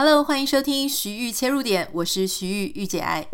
[0.00, 3.26] Hello，欢迎收听徐玉切入点，我是徐玉御姐爱。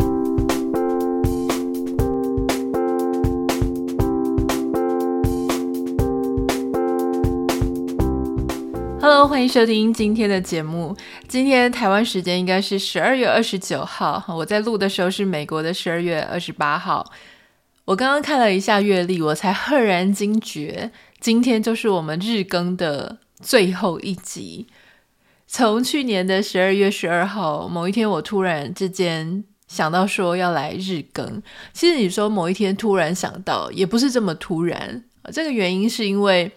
[8.98, 10.96] Hello，欢迎收听今天的节目。
[11.28, 17.12] 今天台湾时间应该是十二月二十九号，我在录的时候是美国的十二月二十八号。
[17.84, 20.90] 我刚刚看了一下月历，我才赫然惊觉，
[21.20, 24.66] 今天就是我们日更的最后一集。
[25.56, 31.40] 从去年的十二月十二号某一天，我突然之间想到说要来日更。
[31.72, 35.04] 其实你说某一天突然想到，也不是这么突然。
[35.32, 36.50] 这个原因是因为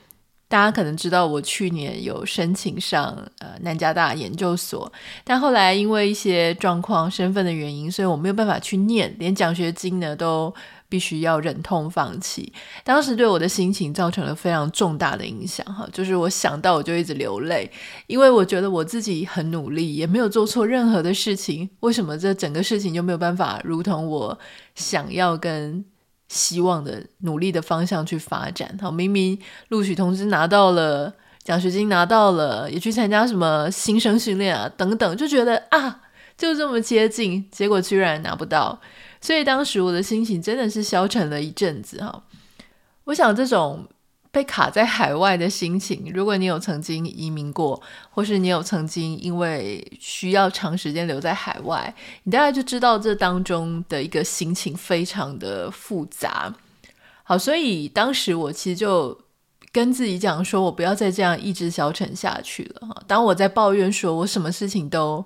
[0.47, 4.91] 大家可能知道，我去年有申请上呃南加大研究所，
[5.23, 10.53] 但后来因为一些状况、身份的原因，所以我没有办法去念，连奖学金呢都。
[10.89, 12.53] 必须要忍痛放弃，
[12.85, 17.69] 当时对我的心情造成了非常重大的影响哈，就是我想到我就一直流泪，
[18.07, 24.39] 因为我觉得我自己很努力，也没有做错任何的事情，为什么这整个事情就没有办法如同我
[24.75, 25.83] 想要跟
[26.27, 28.77] 希望的努力的方向去发展？
[28.81, 29.39] 好，明明
[29.69, 36.01] 录取通知拿到了，奖学金拿到了，也去参加什么新生训练啊等等，就觉得啊，
[36.37, 38.79] 就这么接近，结果居然拿不到。
[39.19, 42.23] 所以当时我的心情真的是消沉了一阵子哈。
[43.05, 43.87] 我想这种
[44.37, 56.53] 被卡在海外的心情，如果你有曾经移民过，或是你有曾经因为需要长时间留在海外，你大概就知道这当中的一个心情非常的复杂。
[57.23, 59.19] 好，所以当时我其实就
[59.71, 63.03] 跟自己讲说，我不要再这样一直消沉下去了。
[63.07, 65.25] 当我在抱怨说我什么事情都。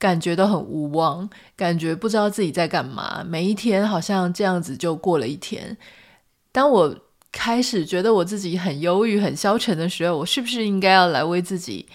[0.00, 5.76] 感觉都很无望，感觉不知道自己在干嘛，每一天好像这样子就过了一天。
[6.52, 6.96] 当我
[7.30, 11.86] 开始觉得我自己很忧郁、很消沉的时候，我是不是应该要来为自己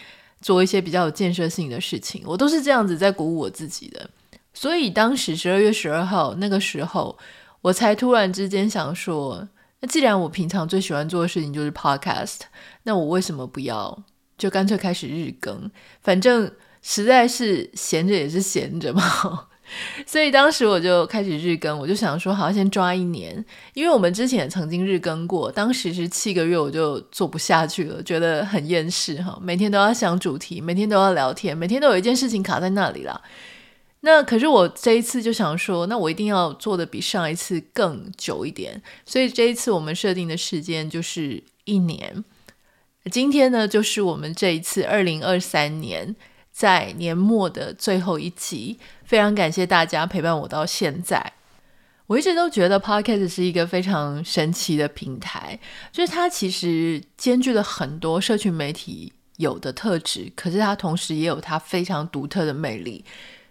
[0.41, 2.23] 做一些比较有建设性的事情？
[2.25, 4.09] 我都是这样子在鼓舞我自己的。
[4.53, 7.17] 所以当时十二月十二号那个时候，
[7.61, 9.47] 我才突然之间想说，
[9.79, 12.39] 那既然我平常最喜欢做的事情就是 podcast，
[12.83, 14.03] 那我为什么不要
[14.37, 15.69] 就干脆开始日更？
[16.01, 16.51] 反正。
[16.85, 19.47] 实在是闲着也是闲着嘛，
[20.05, 23.43] 所以当时我就开始日更，我就想说，好先抓一年，
[23.73, 33.21] 因为我们之前曾经日更过，当时是七个月，我就做不下去了，觉得很厌世哈，每天都要想主题，每天都要聊天，每天都有一件事情卡在那里了。
[34.01, 42.23] 那可是我这一次就想说，那我一定要做得比上一次更久一点，所以这一次我们设定的时间就是一年。
[43.09, 46.15] 今天呢，就是我们这一次二零二三年。
[46.53, 51.33] 在年末的最后一集，非常感谢大家陪伴我到现在。
[52.05, 55.59] 我一直都觉得 Podcast 是一个非常神奇的平台，
[55.91, 63.03] 就是它其实兼具了很多社群媒体有的特质，可是它同时也有它非常独特的魅力。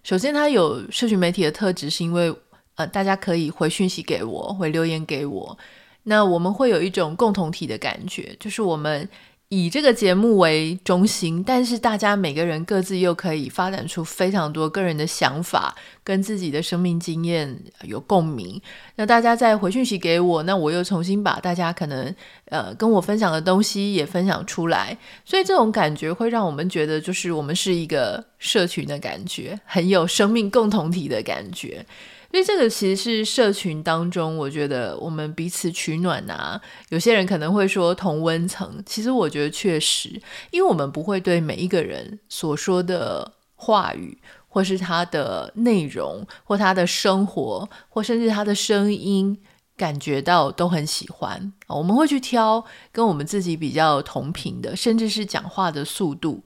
[0.04, 2.32] 首先，它有社群媒体的特质，是因为
[2.76, 5.58] 呃，大家可以回讯息给我，回留言给我，
[6.04, 9.08] 那我们会有一种共同体的感觉，就是我们。
[9.54, 18.58] 以这个节目为中心，但是大家每个人各自又可以发展出非常多个人的想法，跟自己的生命经验有共鸣。
[18.96, 22.14] 那大家再回讯息给我，那我又重新把大家可能
[22.46, 31.84] 呃跟我分享的东西也分享出来，所以这种感觉会让我们觉得，就是我们是一个社群的感觉，很有生命共同体的感觉。
[32.32, 36.58] 所以这个其实是社群当中，我觉得我们彼此取暖啊。
[36.88, 40.08] 有些人可能会说同温层，其实我觉得确实，
[40.50, 44.16] 因为我们不会对每一个人所说的话语，
[44.48, 49.38] 或是他的内容，或他的生活，或甚至他的声音，
[49.76, 51.52] 感觉到都很喜欢。
[51.68, 56.42] 我们会去挑跟我们自己比较同频的，甚至是讲话的速度。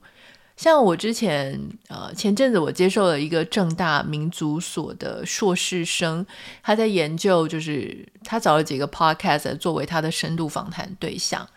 [0.57, 6.25] 像我之前，呃，前阵子我接受了一个正大民族所的硕士生，
[6.63, 11.47] 他在研究，就是他找了几个 podcast 作为他的深度访谈对象。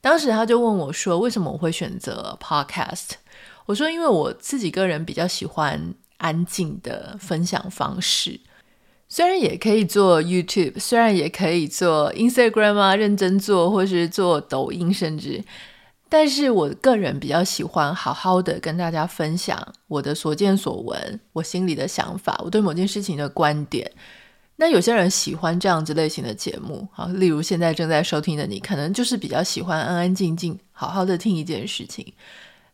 [0.00, 3.10] 当时他就问我说：“为什么我会选择 podcast？”
[3.66, 8.40] 我说：“因为我自己个人比较喜欢安静的分享方式，
[9.06, 15.44] 虽然也可以做 YouTube，虽然也可以做 Instagram 啊，认真做，或是做抖音，甚至。”
[16.08, 23.90] 但是我个人比较喜欢好好的跟大家分享我的所见所闻，我心里的想法，我对某件事情的观点。
[24.58, 32.10] 那有些人喜欢这样子类型的节目，好，例如现在正在收听的你，可能就是比较喜欢安安静静，好好的听一件事情。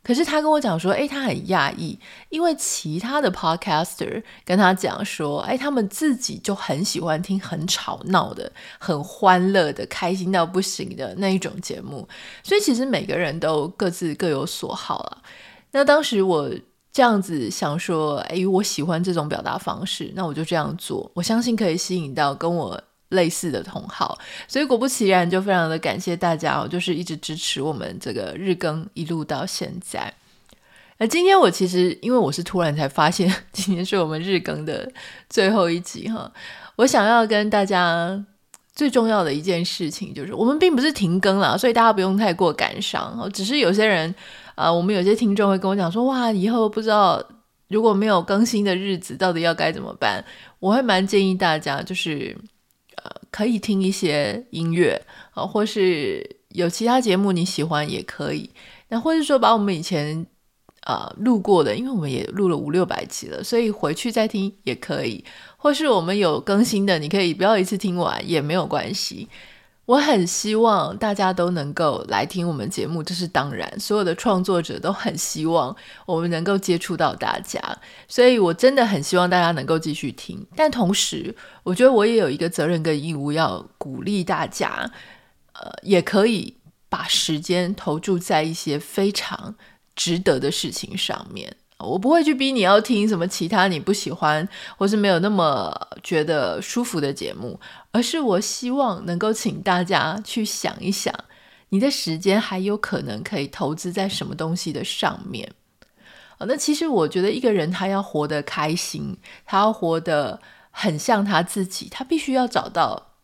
[0.02, 12.08] 可是他跟我讲说，诶，他很讶异，因为其他的 podcaster 跟他讲说，诶，他们自己就很喜欢听很吵闹的、很欢乐的、开心到不行的那一种节目。
[12.42, 15.22] 所以其实每个人都各自各有所好了。
[15.70, 16.50] 那当时我
[16.92, 21.10] 这样子想说，哎，我喜欢这种表达方式，那我就这样做。
[21.14, 30.12] 我相信可以吸引到跟我类似的同好，所以果不其然，就非常的感谢大家哦，就是一直支持我们这个日更一路到现在。
[30.98, 34.90] 那今天我其实因为我是突然才发现，今天是我们日更的
[35.30, 36.30] 最后一集哈，
[36.76, 38.24] 我想要跟大家
[38.74, 44.14] 最重要的一件事情就是，我们并不是停更了，所以大家不用太过感伤，只是有些人。
[44.54, 47.20] 啊、我们有些听众会跟我讲说，哇，以后不知道
[47.68, 50.22] 如果没有更新的日子，到底要该怎么办？
[50.60, 52.36] 我会蛮建议大家，就是
[53.04, 55.00] 呃，可以听一些音乐
[55.32, 58.50] 啊、或是有其他节目你喜欢也可以。
[58.88, 60.26] 那或者说把我们以前
[60.80, 65.24] 啊、呃、录过的，因为我们也录了五六百集了，所以回去再听也可以。
[65.56, 69.28] 或是我们有更新的，你可以不要一次听完也没有关系。
[69.84, 73.68] 我很希望大家都能够来听我们节目，这是当然。
[73.80, 75.74] 所有的创作者都很希望
[76.06, 77.60] 我们能够接触到大家，
[78.06, 80.46] 所以我真的很希望大家能够继续听。
[80.54, 81.34] 但同时，
[81.64, 84.90] 我觉得我也有一个责任跟义务，要鼓励大家，
[85.54, 86.56] 呃，也可以
[86.88, 89.56] 把时间投注在一些非常
[89.96, 91.56] 值得的事情上面。
[91.82, 97.58] 我不会去逼你要听什么其他你不喜欢或是没有那么觉得舒服的节目，
[97.90, 101.14] 而是我希望能够请大家去想一想，
[101.70, 105.52] 你的时间还有可能可以投资在什么东西的上面。
[106.44, 110.40] 那其实我觉得一个人他要活得开心，他要活得
[110.70, 113.14] 很像他自己，他必须要找到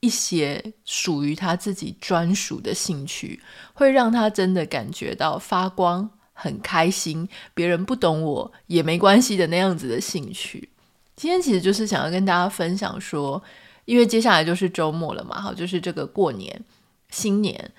[0.00, 3.42] 一些属于他自己专属的兴趣，
[3.74, 6.10] 会让他真的感觉到发光。
[6.42, 10.68] 很开心，别人不懂我也没关系的那样子的兴趣。
[11.14, 13.40] 今天其实就是想要跟大家分享说，
[13.84, 16.64] 因为接下来就是周末了嘛，好，就是这个过年
[17.10, 17.70] 新年，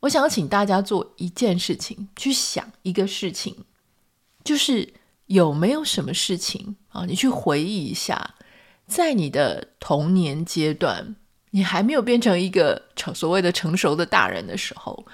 [0.00, 3.54] 我想要请大家做一件事情，去想一个事情，
[4.42, 4.92] 就是
[5.26, 7.04] 有没有什么事情啊？
[7.06, 8.34] 你去回忆一下，
[8.88, 11.14] 在你的童年阶段，
[11.50, 15.06] 你还没有变成一个成所谓的成熟的大人的时候。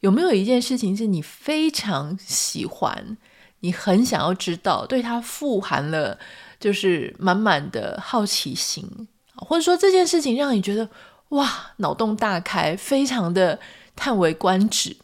[0.00, 3.16] 有没有一件事情是你非常喜欢，
[3.60, 6.18] 你很想要知道，对它富含了
[6.60, 10.88] 就是满满的好奇心，或者说这件事情让你觉得
[11.30, 13.58] 哇，脑洞大开，非常的
[13.96, 14.96] 叹为观止，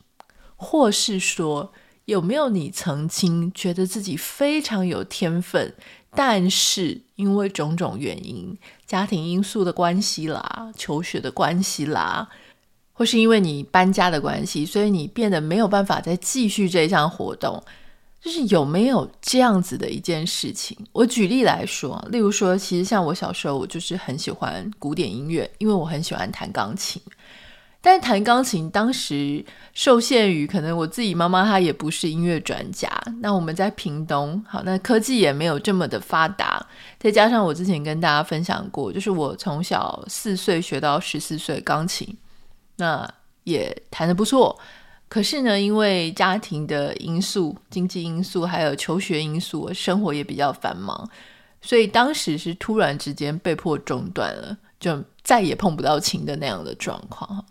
[0.56, 1.72] 或是说
[2.04, 5.74] 有没有你曾经觉得自己非常有天分，
[6.14, 8.56] 但是因为种种原因，
[8.86, 12.28] 家庭因素的关系啦，求学的关系啦。
[12.94, 17.62] 或是因为你搬家的关系，所以你变得没有办法再继续这项活动，
[18.22, 20.78] 就是有没有这样子的一件事情？
[20.92, 27.02] 我举例来说，例如说，其实像我小时候，我就是很喜欢古典音乐，因为我很喜欢弹钢琴。
[27.82, 29.44] 但是弹钢琴当时
[29.74, 32.88] 受限于可能我自己妈妈她也不是音乐专家，
[33.20, 36.66] 那我们在屏东，好，那科技也没有这么的发达，
[36.98, 42.16] 再加上我之前跟大家分享过，就是我从小四岁学到十四岁钢琴。
[42.76, 43.08] 那
[43.44, 44.58] 也弹得不错，
[45.08, 51.08] 可是呢，因为家庭的因素、经济因素，还有求学因素，生活也比较繁忙，
[51.60, 57.44] 所以当时是突然之间被迫中断了，就再也碰不到琴的那样的状况。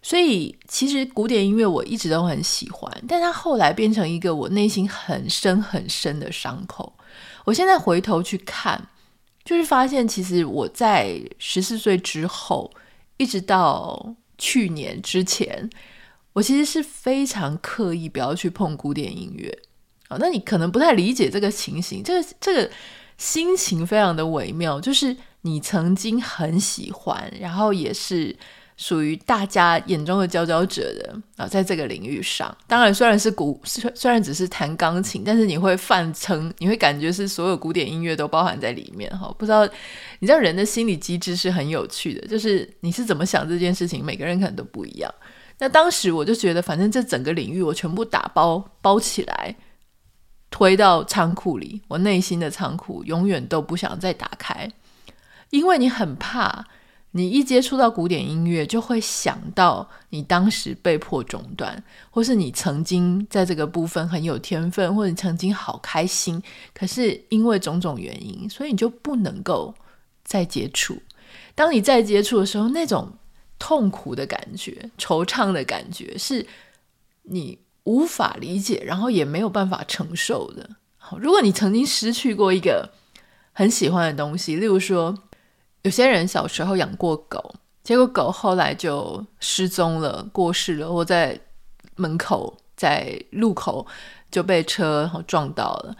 [0.00, 6.92] 所以其实古典音乐我一直都很喜欢，但它后来变成一个我内心很深很深的伤口。
[7.44, 8.88] 我现在回头去看，
[9.44, 12.70] 就是发现其实我在十四岁之后，
[13.16, 14.14] 一直到。
[14.42, 15.70] 去年之前，
[16.32, 19.56] 我其实是非常刻意不要去碰古典音乐。
[20.08, 22.68] 啊，那你可能不太理解这个情形，这个这个
[23.16, 28.36] 心情非常的微妙，就是你曾经很喜欢，然后也是
[28.82, 39.32] 属于大家眼中的佼佼者的啊，在这个领域上，当然虽然是古，虽然只是弹钢琴，但是你会泛称，你会感觉是所有古典音乐都包含在里面哈。
[39.38, 39.64] 不知道
[40.18, 45.08] 你知道人的心理机制是很有趣的，就是你是怎么想这件事情，每个人可能都不一样。
[45.60, 49.54] 那当时我就觉得，反正这整个领域我全部打包包起来，
[50.50, 54.68] 推到仓库里，我内心的仓库永远都不想再打开，
[55.50, 56.66] 因为你很怕。
[57.14, 66.42] 你一接触到古典音乐，就会想到你当时被迫中断，或是你曾经在这个部分很有天分，或者曾经好开心，
[66.74, 69.74] 可是因为种种原因，所以你就不能够
[70.24, 71.00] 再接触。
[71.54, 73.12] 当你再接触的时候，那种
[73.58, 76.46] 痛苦的感觉、惆怅的感觉，是
[77.24, 80.70] 你无法理解，然后也没有办法承受的。
[80.96, 82.90] 好，如果你曾经失去过一个
[83.52, 85.18] 很喜欢的东西，例如说，
[85.82, 91.38] 有些人小时候养过狗，结果狗后来就失踪了、过世了，或在
[91.96, 93.86] 门口、在路口
[94.30, 95.94] 就被车撞到了。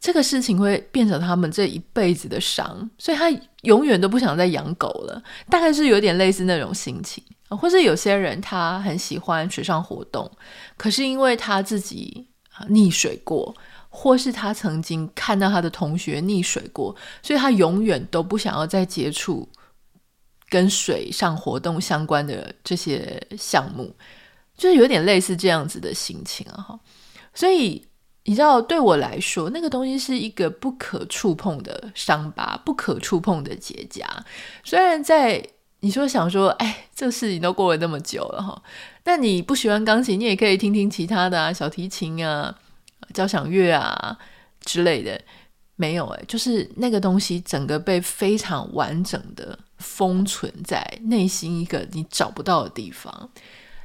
[0.00, 3.30] 这个事情会变成他们这一辈子的伤，所以他
[3.62, 5.22] 永远都不想再养狗了。
[5.50, 10.30] 大概是有点类似那种心情，或是有些人他很喜欢水上活动，
[10.78, 12.26] 可是因为他自己
[12.70, 13.54] 溺水过，
[13.90, 19.46] 或是他曾经看到他的同学溺水过，所以他永远都不想要再接触
[20.48, 23.94] 跟水上活动相关的这些项目，
[24.56, 26.56] 就是有点类似这样子的心情啊。
[26.62, 26.80] 哈，
[27.34, 27.84] 所以。
[28.24, 34.04] 你知道，对我来说，那个东西是一个不可触碰的伤疤，不可触碰的结痂。
[34.62, 35.42] 虽然在
[35.80, 38.62] 你说想说，哎，这事情都过了那么久了哈，
[39.02, 42.54] 但你不喜欢钢琴，你也可以听听其他的啊，小提琴啊、
[43.12, 44.18] 交响乐啊
[44.60, 45.20] 之类的。
[45.76, 53.30] 没有哎，就是那个东西整个被非常完整的封存在内心一个你找不到的地方，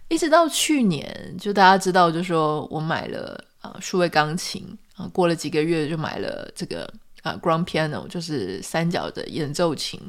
[0.10, 3.44] 一直到去年，就大家知道，就说我买了。
[3.66, 6.88] 啊，数位钢琴啊，过了几个月就买了这个
[7.24, 10.00] 啊，Grand Piano，就是三角的演奏琴，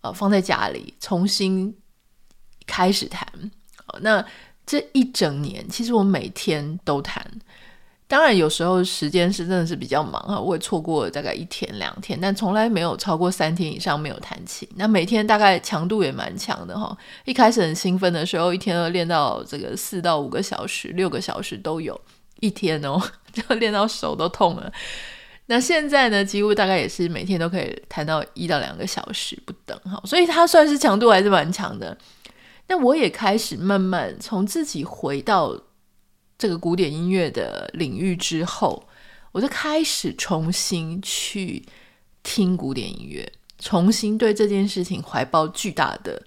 [0.00, 1.72] 啊，放在家里重新
[2.66, 3.24] 开始弹。
[4.00, 4.26] 那
[4.66, 7.24] 这一整年，其实我每天都弹。
[8.06, 14.68] 当然，有时候时间是真的是比较忙哈，我也错过大概一天两天，但从来没有超过三天以上没有弹琴。
[14.76, 16.96] 那每天大概强度也蛮强的哈。
[17.24, 21.98] 一开始很兴奋的时候，一天都练到这个四到五个小时、六个小时都有。
[22.40, 23.00] 一天哦，
[23.32, 24.70] 就练到手都痛了。
[25.46, 31.96] 那现在呢，几乎大概也是每天都可以弹到一到两个小时不等哈，所以它算是强度还是蛮强的。
[32.66, 35.56] 那我也开始慢慢从自己回到
[36.44, 38.86] 这个古典音乐的领域之后，
[39.32, 41.64] 我就开始重新去
[42.22, 46.22] 听古典音乐，重新对这件事情怀抱巨大的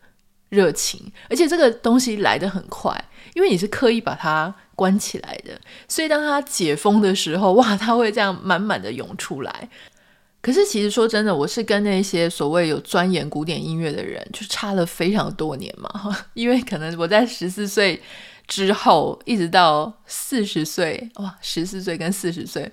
[0.50, 3.00] 热情，而且这个东西来得很快，
[3.36, 4.52] 因为你是刻意把它。
[4.74, 9.70] 关起来的，所以当他解封的时候，哇，他会这样满满的涌出来。
[10.40, 16.16] 可是其实说真的，我是跟那些所谓有钻研古典音乐的人，就差了非常多年嘛。
[16.36, 18.00] 因为可能我在十四岁
[18.48, 22.72] 之后，一直到四十岁，哇，十四岁跟四十岁，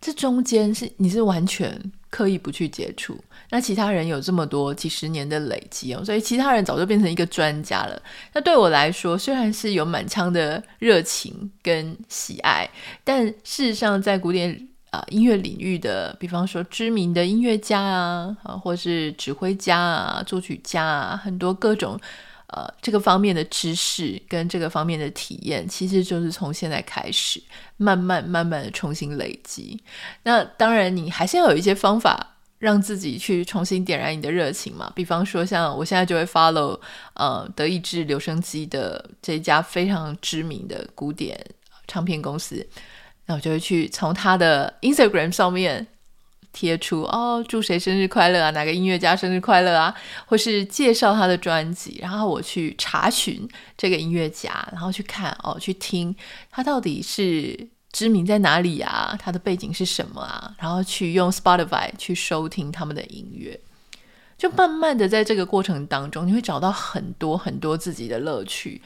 [0.00, 3.16] 这中间是你是完全刻意不去接触。
[3.50, 8.02] 那其他人有这么多几十年的累积哦，所以其他人早就变成一个专家了。
[8.32, 12.68] 那对我来说，虽然是有满腔的热情跟喜爱，
[13.04, 21.98] 但事实上在古典啊、音乐领域的，比方说知名的音乐家啊，啊，或是指挥家啊、作曲家啊，很多各种
[22.52, 27.42] 呃这个方面的知识跟这个方面的体验，其实就是从现在开始
[27.76, 29.82] 慢慢慢慢的重新累积。
[30.22, 32.28] 那当然，你还是要有一些方法。
[32.62, 36.78] 让自己去重新点燃你的热情嘛，比方说像我现在就会 follow
[37.14, 41.36] 呃德意志留声机的这一家非常知名的古典
[41.88, 42.64] 唱片公司，
[43.26, 45.84] 那我就会去从他的 Instagram 上面
[46.52, 49.94] 贴出哦，祝谁生日快乐啊，哪个音乐家生日快乐啊，
[50.26, 56.14] 或是介绍他的专辑，然后我去查询这个音乐家，然后去看哦，去听
[56.50, 57.68] 他到底是。
[57.92, 59.14] 知名在哪里啊？
[59.20, 60.54] 他的背景是什么啊？
[60.58, 63.60] 然后去用 Spotify 去收听他们的音乐，
[64.38, 68.80] 就慢慢的在这个过程当中，你会找到很多很多自己的乐趣，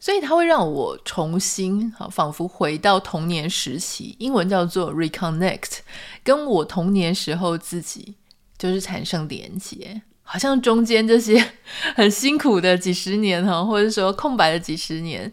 [0.00, 5.78] 所以它会让我重新啊，仿佛回到童年时期，英文叫做 reconnect，
[6.24, 8.16] 跟我童年时候自己
[8.58, 11.52] 就是产生连接，好像中间这些
[11.94, 15.32] 很辛苦的几十年哈，或者说空白的几十年。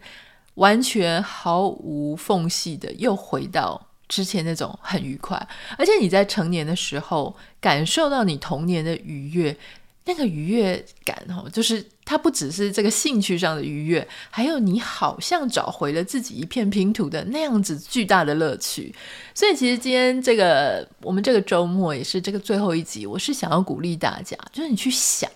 [0.58, 5.36] 完全毫无缝隙的又回到之前那种很愉快，
[5.78, 9.56] 而且你在成年的时候感受到你童年的愉悦，
[10.08, 18.94] 那个愉悦感哦，就是它不只是这个兴趣上的愉悦，还有你好像找回了自己一片拼图的那样子巨大的乐趣。
[19.34, 25.30] 所以其实今天这个我们这个周末也是这个最后一集，我是想要鼓励大家，就是你去想，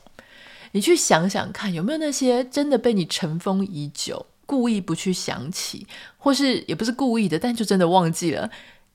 [0.72, 4.24] 你去想想看有没有那些真的被你尘封已久。
[4.44, 5.86] 故意不去想起，
[6.18, 8.50] 或是也不是故意的，但就真的忘记了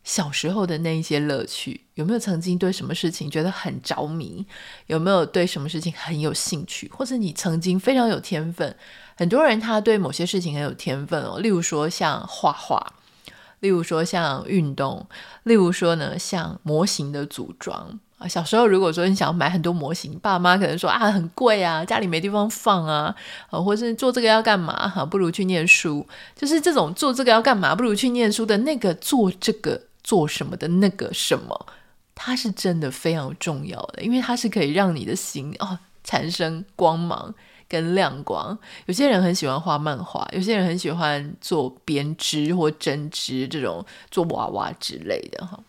[0.07, 1.81] 小时候的那一些乐趣。
[1.95, 4.45] 有没有曾经对什么事情觉得很着迷？
[4.85, 6.89] 有没有对什么事情很有兴趣？
[6.95, 8.73] 或者你曾经非常有天分？
[9.17, 12.81] 很多人他对某些事情很有天分哦，例如说像画画，
[13.59, 15.05] 例如说像运动，
[15.43, 17.99] 例如说呢像模型的组装。
[18.17, 23.13] 啊，小时候如果说你想要买很多模型，爸妈可能说啊很贵啊，家里没地方放啊，
[23.51, 24.87] 啊，或是做这个要干嘛？
[24.87, 26.07] 哈，不如去念书。
[26.35, 27.75] 就是这种做这个要干嘛？
[27.75, 31.65] 不如去念书的那个做这个做什么的那个什么，
[32.15, 37.35] 它是真的非常重要的，因为它是可以让你的心哦产生光芒，
[37.67, 38.57] 跟亮光。
[38.85, 45.61] 有些人很喜欢画漫画，有些人很喜欢做编织或针织这种做娃娃之类的哈。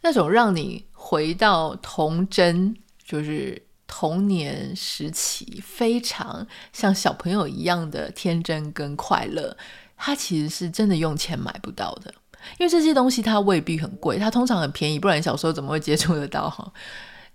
[0.00, 9.56] 那种让你回到童真，就是童年时期，非常像小朋友一样的天真跟快乐，
[9.96, 12.12] 它其实是真的用钱买不到的。
[12.58, 16.72] 因为这些东西它未必很贵，它通常很便宜，不然小时候怎么会接触得到哈？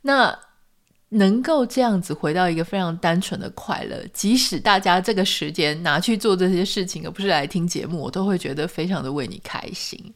[0.01, 0.37] 那。
[1.15, 10.11] 能够这样子回到一个非常单纯的快乐，即使大家这个时间拿去做这些事情，而不是来听节目，我都会觉得非常的为你开心。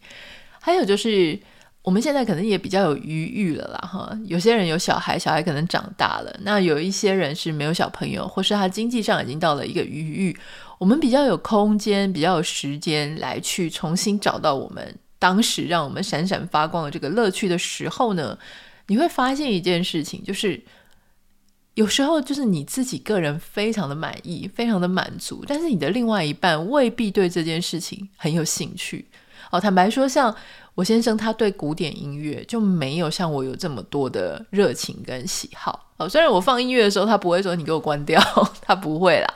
[0.59, 1.39] 还有就是，
[1.83, 4.19] 我们现在可能也比较有余裕了啦，哈。
[4.25, 10.37] 有些人有小孩，小孩可能长大了；那有一些人是没有小朋友，或是他经济上已经到了一个余裕，
[10.77, 18.37] 我们比较有空间，比较有时间来去重新找到我们当时让我们闪闪发光的这个乐趣的时候呢，
[18.87, 20.63] 你会发现一件事情，就是。
[21.77, 29.05] 有时候就是你自己个人非常的满意，非常的满足，但是你的另外一半未必对这件事情很有兴趣。
[29.51, 30.35] 哦，坦白说，像
[30.73, 35.86] 我先生，他对古典音乐就没有像我有这么多的热情跟喜好。
[35.97, 38.21] 哦，虽然我放音乐的时候，他不会说你给我关掉，
[38.61, 39.33] 他不会啦。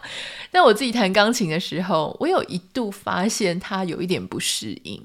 [0.51, 5.01] 但我自己弹钢琴的时候，我有一度发现他有一点不适应，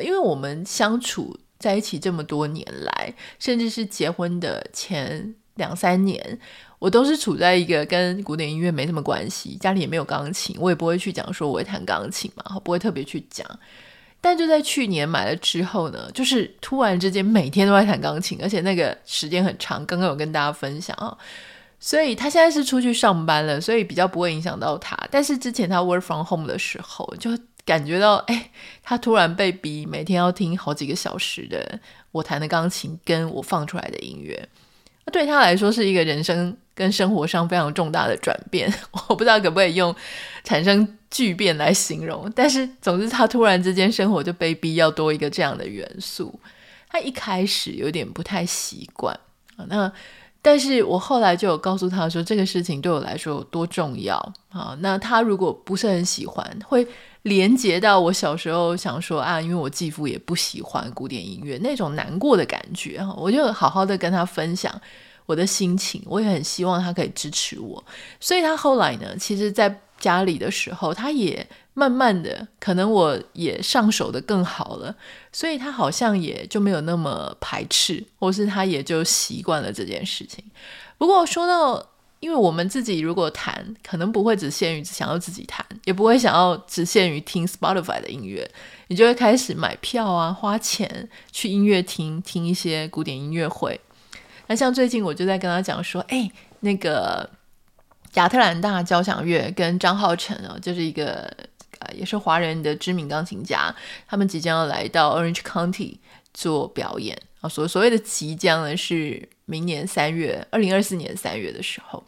[0.00, 6.38] 因为我们相处在一起这么多年来，甚至是结婚的前两三年。
[6.78, 13.46] 我都是处在一个跟古典音乐没什么关系，家里也没有钢琴，我也不会去讲说我会弹钢琴嘛，不会特别去讲。
[14.24, 19.84] 但就在去年买了之后呢，就是突然之间每天都在弹钢琴，而且那个时间很长。
[19.84, 21.14] 刚刚有跟大家分享啊，
[21.78, 24.96] 所以他现在是出去上班了，所以比较不会影响到他。
[25.10, 28.50] 但是之前他 work from home 的时候，就感觉到哎，
[28.82, 31.78] 他突然被逼每天要听好几个小时的
[32.10, 34.48] 我弹的钢琴跟我放出来的音乐。
[35.12, 38.72] 对他来说是一个人生跟生活上非常重大的转变，
[39.08, 39.94] 我不知道可不可以用
[40.42, 42.30] 产生巨变来形容。
[42.34, 46.38] 但是总之，他突然之间生活就被逼要多一个这样的元素。
[46.88, 49.14] 他一开始有点不太习惯
[49.56, 49.92] 啊，那
[50.40, 54.16] 但是我后来就有告诉他说，这个事情对我来说有多重要
[54.50, 54.76] 啊。
[54.80, 56.86] 那他如果不是很喜欢，会。
[57.24, 64.78] 连接到我小时候想说啊，因为我继父也不喜欢古典音乐那种难过的感觉，我就好好的跟他分享
[65.24, 67.82] 我的心情，我也很希望他可以支持我。
[68.20, 74.94] 所以他后来呢，其实在家里的时候，他也慢慢的，可能我也上手的更好了，
[75.32, 80.44] 所以他好像也就没有那么排斥，或是他也就习惯了这件事情。
[80.98, 81.93] 不过说到。
[82.24, 88.50] 因为我们自己如果弹，可能不会只限于想要自己弹，也不会想要只限于听 Spotify 的音乐，
[88.86, 93.78] 你就会开始买票啊，花钱去音乐厅听一些古典音乐会。
[94.46, 97.28] 那像最近我就在跟他讲说，哎，那个
[98.14, 101.30] 亚特兰大交响乐跟张浩成啊，就是一个
[101.80, 103.74] 呃也是华人的知名钢琴家，
[104.08, 105.98] 他们即将要来到 Orange County
[106.32, 107.48] 做表演啊。
[107.50, 112.02] 所所谓的即将呢，是明年三月，二零二四年三月的时候。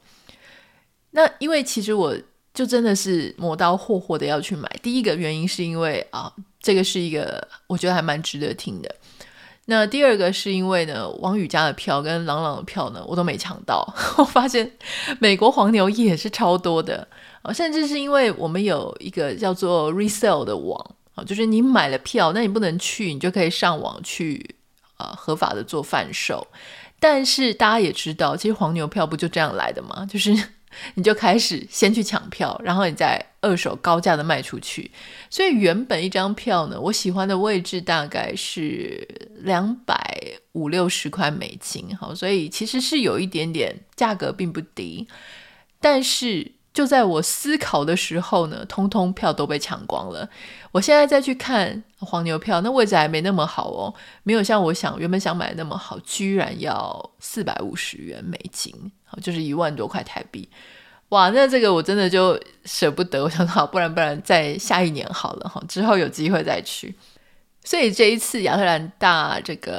[1.10, 2.14] 那因为其实我
[2.52, 4.68] 就真的是磨刀霍霍的要去买。
[4.82, 8.94] 第一个原因是因为啊，这个是一个我觉得还蛮值得听的。
[9.66, 13.86] 那第二个是因为呢，王羽佳的票跟朗朗的票呢，我都没抢到。
[14.16, 14.70] 我发现
[15.18, 17.06] 美国黄牛也是超多的
[17.42, 24.54] 啊，甚至是因为我们有一个叫做 resale 的网啊，就是你买了票，那你不能去，你就可以上网去
[24.98, 26.46] 啊合法的做贩售。
[27.00, 30.06] 但是大家也知道，其实黄牛票不就这样来的吗？
[30.08, 30.32] 就是。
[30.94, 34.90] 你就开始先去抢票，然后你再二手高价的卖出去。
[35.30, 39.06] 所以原本一张票呢，我喜欢的位置大概是
[39.38, 39.96] 两百
[40.52, 45.06] 五六十块美金，好，所以其实是有一点点价格并不低。
[45.80, 50.28] 但是就在我思考的时候呢，通通票都被抢光了。
[50.72, 58.74] 我现在再去看黄牛票，那位置还没那么好哦，没有像我想原本想买的那么好，居然要四百五十元美金。
[59.22, 60.46] 就是一万多块台币，
[61.08, 61.30] 哇！
[61.30, 63.24] 那这个我真的就舍不得。
[63.24, 66.94] 我想说好，不然不然再下一年好了哈，之后有机会再去。
[67.64, 69.78] 所以这一次亚特兰大这个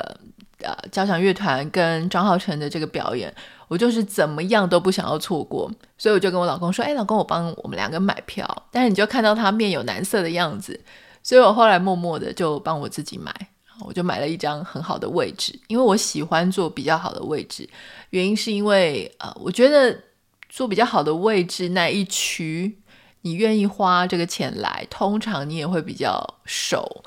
[0.62, 3.32] 呃交响乐团跟张浩成的这个表演，
[3.68, 5.72] 我就是怎么样都不想要错过。
[5.98, 10.80] 所以我就跟我老公说：“哎，老公，我帮我们两个买票。”但是你就看到他面有难色的样子，
[11.22, 13.34] 所以我后来默默的就帮我自己买。
[13.82, 17.70] 我就买了一张很好的位置，因为我喜欢坐比较好的位置。
[18.10, 19.96] 原因是因为，呃，我觉得
[20.50, 22.80] 坐比较好的位置那一区，
[23.22, 27.04] 你愿意花这个钱来，通常你也会比较守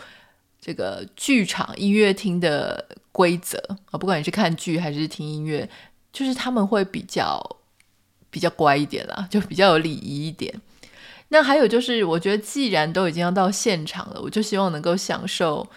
[0.60, 3.58] 这个剧场音乐厅的规则
[3.90, 3.98] 啊。
[3.98, 5.68] 不管你是看剧还是听音乐，
[6.12, 7.56] 就是他们会比较
[8.30, 10.60] 比较乖一点啦，就比较有礼仪一点。
[11.28, 15.68] 那还有就是，我觉得既然都已经要到现场了，我就希望能够享受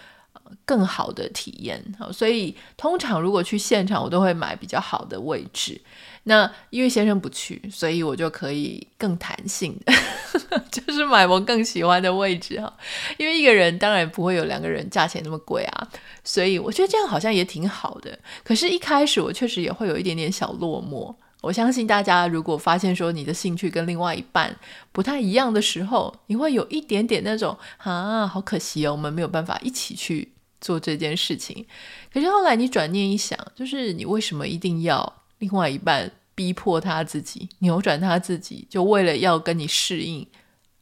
[0.64, 1.82] 更好的体验。
[2.12, 5.80] 所以通常如果去现场，我都会买比较好的位置。
[6.26, 9.92] 那因为先生不去，所以我就可以更弹性的，
[10.72, 12.72] 就是买我更喜欢的位置哈。
[13.18, 15.88] 因为一个人当然不会有两个人价钱那么贵啊，
[16.24, 18.18] 所以我觉得这样好像也挺好的。
[18.42, 21.14] 可是，一开始我确实也会有一点点小落寞。
[21.42, 24.56] 我相信大家如果发现说你的兴趣跟另外一半
[24.92, 30.32] 不太一样的时候，你会有一点点那种啊，好可惜哦，我们没有办法一起去
[30.64, 31.66] 做这件事情。
[32.10, 35.20] 可是后来你转念一想，就是你为什么一定要？
[35.40, 40.26] 另外一半逼迫他自己，扭转他自己，就为了要跟你适应，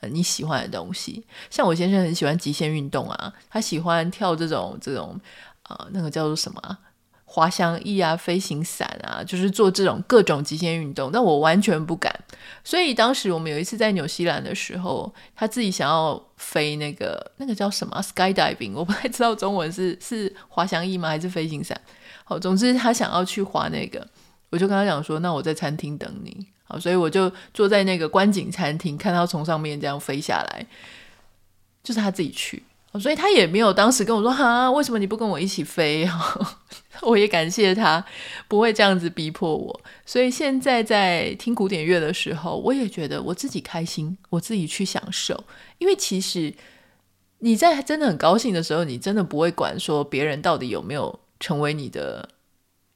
[0.03, 1.25] 你喜欢的东西。
[1.51, 5.18] 像我先生很喜欢极限运动啊，他喜欢跳这种这种，
[5.68, 6.79] 呃，那个叫做什么，
[7.35, 11.11] 滑翔翼啊，飞行伞啊，就是做这种各种极限运动。
[11.11, 12.14] 但我完全不敢。
[12.62, 21.81] 所以当时我们有一次在纽西兰的时候，他自己想要飞那个那个叫什么 skydiving，我不太知道中文是是滑翔翼吗，还是飞行伞？
[22.25, 24.07] 好，总之他想要去滑那个。
[24.51, 30.66] 我就跟他讲说，那我在餐厅等你，好，所以我就坐在那个观景餐厅，看他从上面这样飞下来，
[31.83, 32.62] 就是他自己去，
[33.00, 36.09] 所以他也没有当时跟我说，哈，为什么你不跟我一起飞？
[37.02, 38.05] 我也感谢他
[38.46, 45.44] 不会这样子逼迫我，所以现在在听古典乐的时候，我也觉得我自己开心，我自己去享受，
[45.78, 46.52] 因为其实
[47.38, 52.28] 你在真的很高兴的时候，你真的不会管说别人到底有没有成为你的。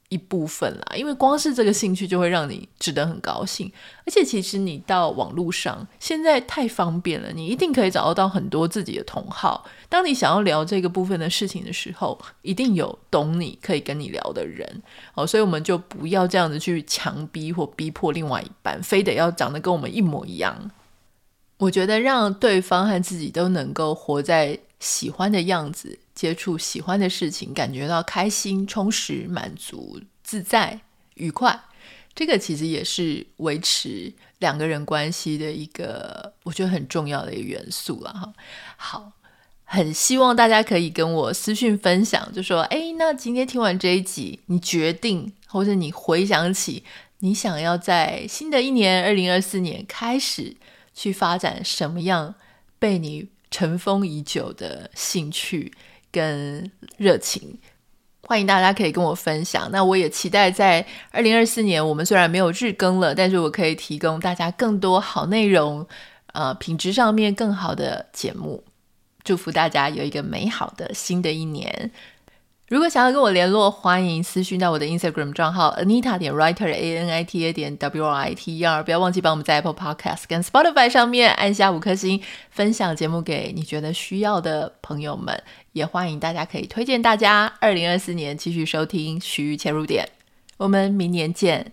[0.09, 3.69] 一部分啦，因为光是这个兴趣就会让你值得很高兴，
[4.05, 9.65] 而且其实你到网络上现在太方便了，你一定可以找到很多自己的同好。
[9.89, 14.81] 当你想要聊这个部分的事情的时候，一定有懂你可以跟你聊的人
[15.13, 20.71] 哦，所以我们就不要这样子去强逼或逼迫另外一半，非得要长得跟我们一模一样。
[21.57, 30.79] 我觉得让对方和自己都能够活在喜欢的样子，接触喜欢的事情，感觉到开心、充实、满足、自在、
[31.15, 31.59] 愉快，
[32.13, 38.33] 这个其实也是维持两个人关系的一个我觉得很重要的一个元素了哈。
[38.75, 39.11] 好，
[39.63, 46.83] 很希望大家可以跟我私讯分享，就说：哎，那今天听完这一集，你决定或者你回想起
[47.19, 50.55] 你想要在新的一年二零二四年开始
[50.93, 52.35] 去发展什么样
[52.77, 55.71] 被你尘封已久的兴趣
[56.11, 57.57] 跟热情，
[58.21, 59.69] 欢迎大家可以跟我分享。
[59.71, 65.87] 那我也期待在二零二四年，我们虽然没有日更了，但是我可以提供大家更多好内容，
[66.33, 68.63] 呃，品质上面更好的节目。
[69.23, 71.91] 祝福大家有一个美好的新的一年。
[72.69, 78.57] 如果想要跟我联络，欢迎私讯到我的 Instagram 账号 Anita 点 Writer A N I T A 点 W R I T
[78.57, 78.83] E R。
[78.83, 85.41] 不要忘记帮我们在 Apple Podcast 跟 Spotify 上面按下五颗星，分享节目给你觉得需要的朋友们。
[85.71, 90.09] 也欢迎大家可以推荐大家，二零二四年继续收听徐切入点。
[90.57, 91.71] 我们明年见。